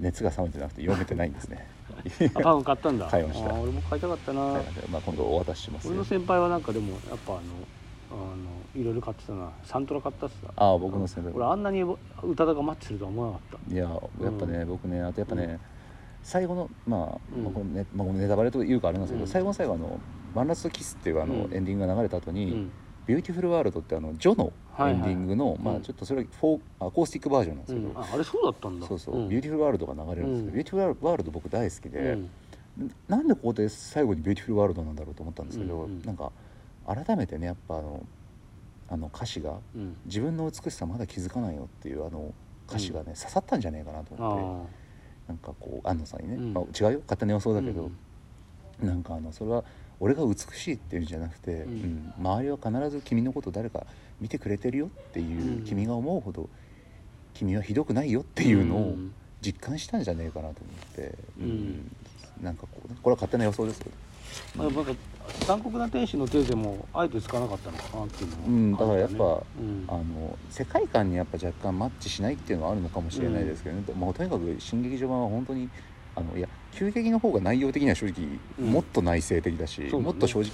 [0.00, 1.66] 熱が冷めてなくて読めてないんですね。
[2.36, 3.06] あパン買ったんだ。
[3.12, 3.52] 買いました。
[3.52, 5.90] 俺も買いたかったな、はいまあ今度お渡ししますよ。
[5.90, 7.42] 俺の先輩はなんかでもやっぱあの
[8.10, 9.50] あのいろいろ買ってたな。
[9.64, 11.34] サントラ買ったっすさああ僕の先輩。
[11.34, 11.98] 俺あんなに宇
[12.34, 13.74] 多田がマッチするとは思わなかった。
[13.74, 13.84] いや
[14.22, 15.60] やっぱね、う僕ねあとやっぱね、うん
[16.24, 17.44] 最後のまあ、うん。
[17.44, 19.28] まあこれねまあ、ネタバレというかあれなんですけど、うん。
[19.28, 20.00] 最後の最後あの
[20.34, 21.54] 「ワンラストキス」っていうあの、うん。
[21.54, 22.70] エンディングが流れた後に、うん。
[23.06, 27.98] Beautiful World ってあの序のエンディングの、まあちょっとそれフォーアコースティックバージョンなんですけど、うん。
[27.98, 28.86] ああれそうだったんだ。
[28.86, 29.28] そうそう、ん。
[29.28, 30.54] Beautiful World が流れるんですけど、うん。
[30.54, 32.30] Beautiful World 僕大好きで、うん。
[33.06, 36.32] なんでここで最後に Beautiful World なんだろうと思ったんですけど、うなんか
[36.86, 38.06] 改めてねやっぱあの
[38.88, 39.96] あの歌詞がうん。
[40.06, 42.32] 自分の美しさまだ気づかないよっていうあの
[42.66, 44.83] 歌詞がね、刺さったんじゃねえかなとあ思って。
[45.28, 46.54] あなんかこう庵野さんにね、うん。
[46.54, 47.90] まあ、違うよ勝手な予想だけど、
[48.80, 48.88] うん。
[48.88, 49.64] なんかあのそれは
[50.00, 51.72] 俺が美しいっていうんじゃなくて、うん。
[51.72, 53.86] うん周りは必ず君のこと誰か
[54.20, 55.64] 見てくれてるよっていう、うん。
[55.64, 56.48] 君が思うほど
[57.34, 59.14] 君はひどくないよっていうのをうん。
[59.40, 61.94] 実感したんじゃねえかなと思って、うん。
[62.42, 63.96] なんかこうこれは勝手な予想ですけど、
[64.56, 64.92] まあ、なんか
[65.46, 69.84] 残酷な天使のテーゼもあえて使わなかったのかなっていうのもうん、だからやっぱ、うん。
[69.88, 75.68] あの世界観にやっぱ若干マッチしないっていうのはあるのかもしれないですけどね、まあ、とにかく新劇場版は本当に
[76.16, 79.90] あのいや急激の方が内容的には正直、うんもっと内省的だし、ね。
[79.90, 80.50] もっと正直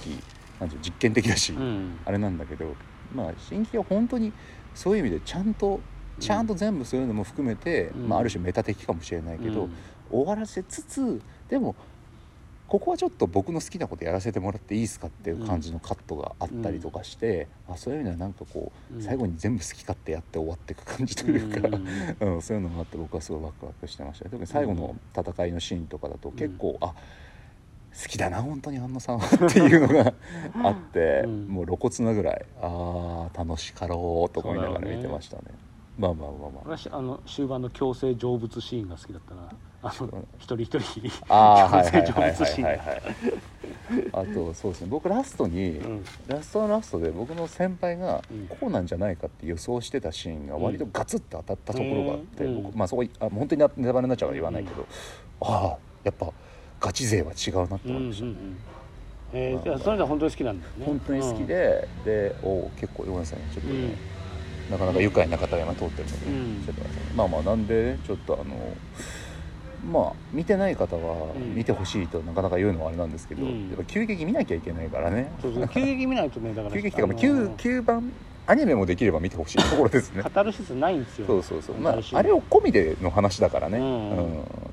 [0.59, 1.99] なんていうの実験的だし、うん。
[2.05, 2.73] あれなんだけど
[3.13, 4.31] まあ新劇は本当に
[4.73, 5.81] そういう意味でちゃんと
[6.19, 8.09] ちゃんと全部そういうのも含めて、うん。
[8.09, 9.71] まあ、ある種メタ的かもしれないけど、うん。
[10.11, 11.75] 終わらせつつでも
[12.71, 19.01] ここはちょっと僕の好きなことやらせてもらっていいですかっていう感じのカットがあったりとかして、あそういう意味ではなんかこう、うん。
[19.01, 24.29] 最後に全部好き勝手やって終わっていく感じというか、うんうん そういうのがあって僕はすごいワクワクしてました。
[24.29, 30.13] 特に最後の戦いのシーンとかだと結構、あ好きだな本当に安野さんはっていうのが
[30.63, 31.47] あって、うん。
[31.49, 35.43] もう露骨なぐらいああ楽しかろうと思いながら見てましたね。
[35.99, 36.77] まあまあまあまあ。
[36.77, 39.49] 私あの終盤の強制成仏シーンが好きだったな
[39.83, 42.01] あの一人一人ああはいはい
[42.77, 43.01] はい
[44.13, 44.87] あとそうですね。
[44.89, 46.05] 僕ラストに、うん。
[46.27, 48.47] ラストのラストで僕の先輩がうん。
[48.47, 52.63] こうなんじゃないかって予想してたシーンが割とガツッと当たったところがあって、うん。
[52.63, 54.87] 僕まあそこあ本当にネタバレになっちゃうから言わないけど、
[55.41, 56.31] ああやっぱ
[56.79, 58.57] ガチ勢は違うなってうんうんう思いました、ん
[59.33, 60.85] えーじゃあそれでは本当に好きなんだよね。
[60.85, 63.45] 本当に好きで、でお結構ごめんなさいね。
[63.53, 64.71] ちょっとね、うん。
[64.71, 66.63] なかなか愉快な方が今通ってるので、うん。
[66.65, 66.81] ちょっと
[67.15, 68.55] まあまあなんでねちょっとあの
[69.89, 71.55] まあ見てない方はうん。
[71.55, 73.69] 見てほしいとなかなか言うのはあれなんですけど、うん。
[73.69, 75.31] やっぱ急激見なきゃいけないからね。
[75.41, 78.11] そうそう急激見ないとねだから 急激っていうか、まあ、あ 9, の9番
[78.47, 80.23] アニメもできれば見てほしいところですね。
[80.23, 81.27] カタルシスないんですよ。
[81.27, 81.77] そうそうそう。
[81.77, 83.87] まああれを込みでの話だからね、ううん。
[83.87, 84.21] んちょ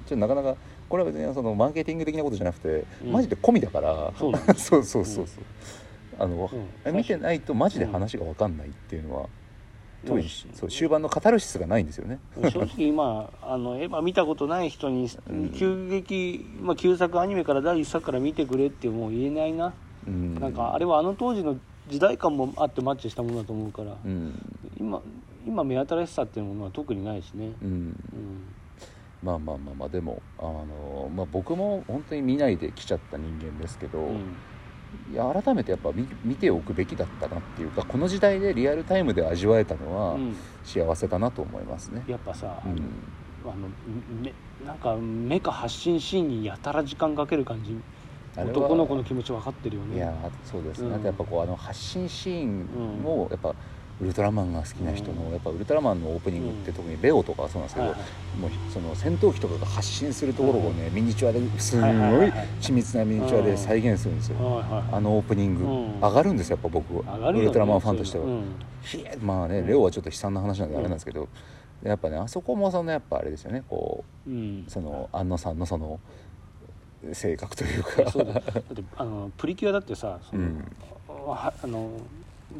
[0.06, 0.56] っとなかなか
[0.88, 3.12] これは別にそのマーケティング的なことじゃなくて、うん。
[3.12, 4.12] マジで込みだから。
[4.16, 5.26] そう そうそうそう
[6.18, 6.50] あの、
[6.84, 6.96] うん。
[6.96, 9.28] 見てないとマジで話が分かんないっていうのは、
[10.04, 12.20] うん当時そう終盤のカタルシスがないんですよね。
[12.40, 15.50] 正直今あのエヴァ見たことない人にうん。
[15.50, 19.74] 急激、まあ、旧作アニメから第一作から見てくれってもう言えないな、
[20.06, 20.34] うん。
[20.38, 21.58] なんかあれはあの当時の
[21.88, 24.34] 時代感もあってマッチしたものだと思うから、うん。
[24.78, 25.02] 今
[25.46, 27.68] 今目新しさっていうものは特にないしね、うん。
[27.68, 27.96] うん。
[29.22, 34.36] まあまあまあまあでもあの、まあ、僕も本当に見ないで来ちゃった人間ですけど、うん
[35.12, 40.36] いや改めてやっぱ見見ておくべきだったなっていうかこの時代でリアルタイムで味わえたのはうん。
[40.64, 42.04] 幸せだなと思いますね。
[42.06, 42.76] やっぱさ、うん。
[43.44, 43.68] あの
[44.22, 47.76] めなんかメカ発信シーンにやたら時間かける感じ。
[48.36, 49.96] 男の子の気持ち分かってるよね。
[49.96, 50.94] いやそうですね、うん。
[50.94, 53.54] あとやっぱこうあの発信シーンもやっぱ
[54.00, 55.32] ウルトラマンが好きな人の、うん。
[55.32, 58.08] やっぱウルトラマンのオープニングってうん特にレオとかはそうなんですけど、はいはい
[58.38, 61.92] もうその戦闘機とかが発信するところをね、ミニチュアですごはい
[62.60, 64.36] 緻密なミニチュアで再現するんですよ、
[64.92, 66.00] あのオープニング、うん。
[66.00, 66.94] 上がるんですよやっぱ僕。
[66.94, 68.24] ウルトラマンファンとしては、
[69.20, 69.66] まあね、うん。
[69.66, 71.28] レオはちょっと悲惨な話なんであれなんですけど、
[71.82, 74.30] やっぱねあそこもそのやっぱあれですよねこう
[74.68, 75.98] その安野さんのその
[77.12, 78.02] 性格というか。
[78.02, 78.24] だ。
[78.24, 80.64] だってあのプリキュアだってさその、うん。
[81.26, 81.90] はあの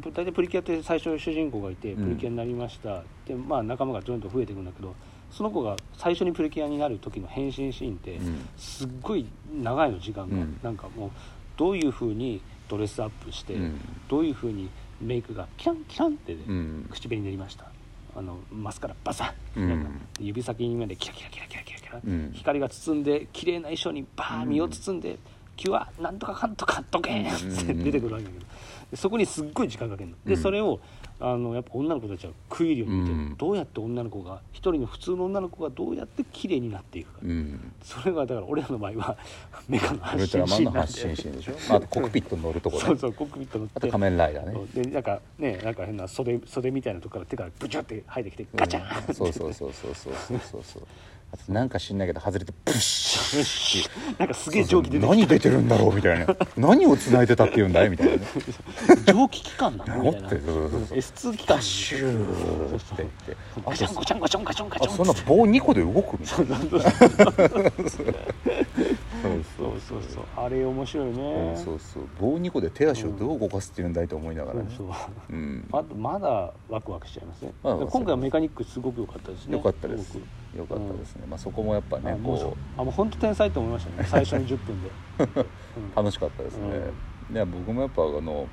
[0.01, 2.03] 大体プリキュアって最初主人公がいてうん。
[2.03, 4.93] プリキュアになりました、でまあ仲間がどんどん増えていくんだけど
[5.31, 8.47] その子が最初にプリキュアになる時の変身シーンって、うん。
[8.57, 10.59] すっごい長いの時間が、うん。
[10.63, 11.11] なんかもう
[11.57, 13.79] どういうふうにドレスアップして、うん。
[14.07, 14.69] どういうふうに
[15.01, 16.87] メイクがキランキランって、ねうん。
[16.89, 17.65] 口紅塗りました。
[18.15, 19.25] あのマスカラバサ
[19.55, 19.69] ッ、うん。
[19.69, 22.31] なんか指先にまでキラキラキラキラキラキラ、うん。
[22.33, 25.19] 光が包んで綺麗な衣装にバーン身を包んで、
[25.55, 28.45] キュアなんとかかんとかドケーンって出てくるわけだけど。
[28.45, 30.79] でそこにすっごい時間かけるの、でそれを
[31.19, 37.19] あのやっぱ女の子たちは食い入るように見て、どうやって女の子が一人の普通の女の子がどうやって綺麗になっていくか、
[37.83, 39.17] それがだから俺らの場合は
[39.67, 43.73] メカの発信シーン発信シーンでしょ、まあ、あとコックピット乗るとこ、ね、そうそうコックピット乗って。
[43.75, 44.83] あと仮面ライダーね。
[44.83, 50.83] でなんかねなんか変な袖袖みたいなとこから手がブチャって入ってきてガチャン、そうそうそうそうそうそうそう。
[51.31, 54.19] あとなんか知んないけど外れてプッシュ。
[54.19, 56.25] なんかすげえ蒸気出てき何出てるんだろうみたいな。
[56.57, 58.25] 何を繋いでたっていうんだいみたいな。
[59.13, 60.27] 蒸気機関なのみたいな。
[60.27, 60.97] 持ってそうそうそう。
[60.97, 63.37] S2 機関シューって言って。
[63.65, 66.57] ガチャンガチャンガチャンガチャンガチャンあそんな棒2個で動くみたいな
[69.59, 70.23] そうそうそう。
[70.37, 71.53] あれ面白いね。
[71.57, 72.03] そうそうそう。
[72.19, 74.73] 棒2個で手足をどう動かすっていうんだいと思いながらね。
[74.75, 74.93] そうそ
[75.29, 75.33] う。
[75.33, 75.67] うん。
[75.71, 79.53] あとまだワクワクしちゃいますね、まだ今回はメカニックすごく良かったですね。
[79.53, 80.05] よかったです。
[80.05, 81.25] すごくよかったですね。
[81.27, 84.05] まあそこもやっぱねあもうあもう本当天才と思いましたね。
[84.07, 85.23] 最初の10分で、う
[85.79, 85.89] ん。
[85.91, 86.93] う楽しかったですね。
[87.29, 88.47] で僕もやっぱあの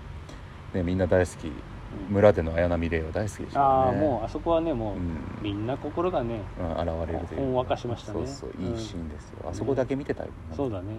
[0.73, 1.51] ねみんな大好き
[2.09, 5.19] 村での綾波レイは大好きでしたああねもうあそこはねもう、うん。
[5.43, 7.37] みんな心がねうん現れるというか。
[7.37, 8.27] ほんわかしましたね。
[8.27, 9.51] そうそういいシーンですよ、うん。
[9.51, 10.95] あそこだけ見てたよ、そうだね。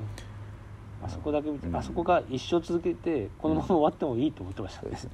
[1.04, 1.76] あそこだけ見て、うん。
[1.76, 4.90] あそこが一生続けてこのまま終わってもいいと思ってましたね。
[4.92, 5.12] ですね。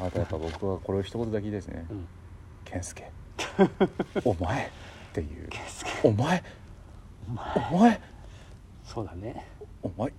[0.00, 1.86] あとやっぱ僕はこれを一言だけですね。
[1.90, 2.06] うん
[2.64, 3.10] 「健介。
[4.24, 4.68] お前」っ
[5.12, 5.48] ていう。
[5.48, 6.42] 圭介「お前。
[7.28, 7.68] お前。
[7.72, 8.00] お前。
[8.84, 9.46] そうだね。
[9.82, 10.12] お前。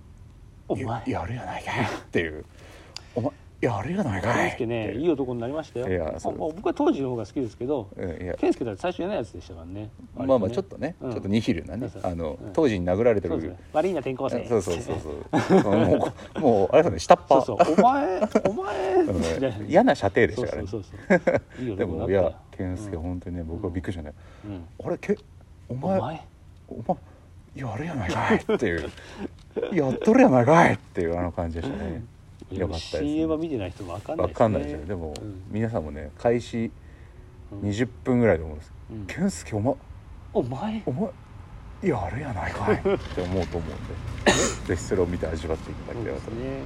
[0.68, 0.84] お前。
[0.84, 2.44] ややるやないかい」っていう
[3.14, 3.30] 「お前
[3.64, 5.88] やるやないかい」健介ねいい男になりましたよ。
[5.88, 7.88] いやそうまあ僕は当時の方が好きですけど
[8.38, 9.90] 健介だって最初嫌なやつでしたからね。
[10.16, 11.10] まあまあ割ちょっとね、うん。
[11.12, 12.52] ちょっとニヒルなねあの、うん。
[12.52, 14.46] 当時に殴られてる悪いな転校生。
[14.46, 15.74] そうそうそうそう。
[15.86, 17.44] もうこもうあれですね下っ端。
[17.44, 17.74] そうそう。
[17.78, 19.04] お前お前
[19.68, 20.68] 嫌な射程でしたからね。
[20.68, 21.20] そうそう
[21.66, 24.12] そうでもいや健介本当にね僕はびっくりしたね、
[24.44, 24.86] うん。
[24.86, 25.16] あれけ
[25.68, 26.00] おお前？
[26.00, 26.20] 前
[26.68, 26.96] お前
[27.54, 28.90] やるやないかいっていう。
[29.72, 32.02] やっとるやないかいっていうあの感じでしたね
[32.60, 34.84] よかったですね新映画見てない人わかんないわかんないですよね。
[34.86, 36.70] でも、うん皆さんもね開始
[37.52, 37.60] うん。
[37.60, 38.72] 20分ぐらいで思うんです。
[38.90, 39.06] うん。
[39.06, 39.74] 健介お前
[40.32, 40.82] お前？
[40.86, 41.10] お前
[41.82, 43.86] やるやないかいって思うと思うん
[44.24, 44.32] で。
[44.66, 46.60] ぜひそれを見て味わっていただそうければと、ですね。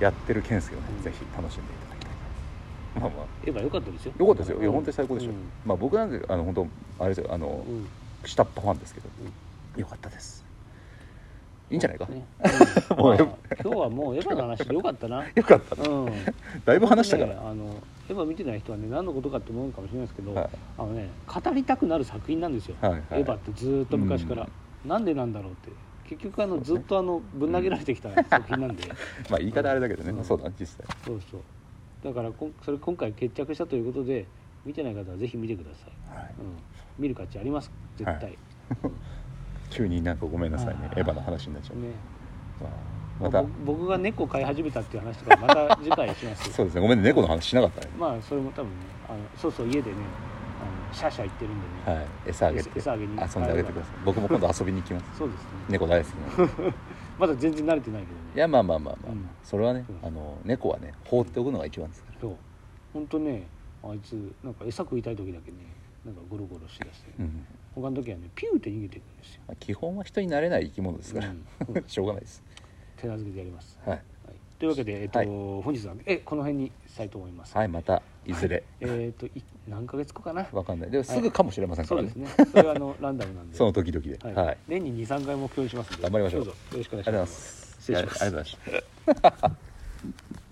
[0.00, 1.02] やってる健介をね、うん。
[1.02, 3.00] ぜひ楽しんでいただきたい。
[3.00, 3.62] まあまあ。
[3.62, 4.12] 良かったですよ。
[4.18, 4.58] よかったですよ。
[4.58, 6.66] いやうん本当に最高でしたよ、まあ僕なんてあの本当
[6.98, 7.32] あれですよ。
[7.32, 7.74] あの、うん。
[7.74, 7.86] うん
[8.24, 9.08] 下っ端ファンですけど、
[9.76, 10.44] よかったです
[11.70, 12.24] いいんじゃないか、ね。
[12.96, 13.26] もううんまあ
[13.62, 15.24] 今日はもうエヴァの話でよかったな。
[15.34, 15.76] よかった。
[15.76, 16.12] な、うん。
[16.64, 20.48] だいぶ話したから、ねあのエヴァ見てない人はね何のことかって思うかもしれないですけど、はい。
[20.78, 23.02] あのね語りたくなる作品なんですよ、はいはい。
[23.12, 24.48] エヴァってずーっと昔から、
[24.84, 25.70] なんでなんだろうって。
[26.08, 28.84] 結局あのずっとあのぶん投げられてきた作品なんで、
[29.28, 30.24] まあ言い方あれだけどね、うん。
[30.24, 30.86] そうだね実際。
[31.04, 31.40] そうそう。
[32.04, 34.26] だからこんそれ今回決着したということで
[34.64, 36.34] 見てない方はぜひ見てください、はい。
[36.38, 37.72] うん、見る価値あります。
[37.96, 38.38] 絶対、はい
[39.76, 40.90] 急になんかごめんなさいね。
[40.96, 41.88] エヴァの話になっちゃう、ね。
[43.20, 46.80] まあまあ僕が猫飼い始めたっていう話とかまた次回します そうですね。
[46.80, 47.04] ごめんね。
[47.04, 47.90] 猫の話しなかったね。
[47.98, 48.76] まあそれも多分ね
[49.08, 49.96] あのそうそう家でね
[50.62, 52.06] あのシャーシャー行ってるんでね、はい。
[52.26, 52.70] 餌あげて。
[52.74, 53.94] 餌あげに遊んであげてください。
[54.04, 55.06] 僕も今度遊びに行きます。
[55.18, 55.48] そうですね。
[55.68, 56.74] 猫大好きなんで。
[57.18, 58.18] まだ全然慣れてないけどね。
[58.34, 59.28] いやまあまあまあまあ、うん。
[59.42, 62.20] それはね、うんあの猫はね放っておくのが一番ですから。
[62.20, 62.36] そう。
[62.92, 63.46] 本当ね
[63.82, 65.58] あいつなんか餌食いたい時だけね
[66.04, 69.40] なんかゴロゴロしだして、うん他の時はねピューって逃げていくんですよ。
[69.48, 71.44] まあ基本は人になれない生き物ですから、うん。
[71.68, 72.42] う んしょうがないです。
[72.96, 74.02] 手なずけてやります、はい、はい、
[74.58, 75.28] というわけで、えっとはい。
[75.28, 79.30] 本日はえこの辺にしたいと思います、はい、またいずれ、えっとい
[79.68, 80.48] 何ヶ月後かな？
[80.52, 80.90] わかんない。
[80.90, 82.46] でもすぐかもしれませんからね、そうですね。
[82.50, 83.56] それはあの ランダムなんで。
[83.56, 84.18] その時々で。
[84.22, 84.34] はい。
[84.46, 86.02] はい、年に23回目標にしますんで。
[86.02, 86.44] 頑張りましょう。
[86.44, 86.60] どうぞ。
[86.72, 87.82] よろしくお願いしありがとうございまますす。
[87.82, 88.22] 失礼します。
[88.24, 88.54] ありがとう
[89.06, 89.56] ございます